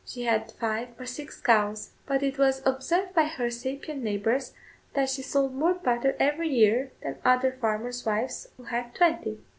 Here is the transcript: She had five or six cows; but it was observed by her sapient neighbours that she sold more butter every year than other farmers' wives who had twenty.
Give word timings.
She 0.03 0.23
had 0.23 0.51
five 0.53 0.99
or 0.99 1.05
six 1.05 1.39
cows; 1.39 1.91
but 2.07 2.23
it 2.23 2.39
was 2.39 2.63
observed 2.65 3.13
by 3.13 3.25
her 3.25 3.51
sapient 3.51 4.01
neighbours 4.01 4.55
that 4.95 5.09
she 5.11 5.21
sold 5.21 5.53
more 5.53 5.75
butter 5.75 6.15
every 6.19 6.49
year 6.49 6.91
than 7.03 7.19
other 7.23 7.51
farmers' 7.61 8.03
wives 8.03 8.47
who 8.57 8.63
had 8.63 8.95
twenty. 8.95 9.37